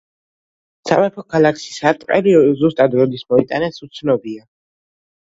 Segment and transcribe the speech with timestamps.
[0.89, 4.41] სამეფო ქალაქში სარტყელი ზუსტად როდის მოიტანეს უცნობია.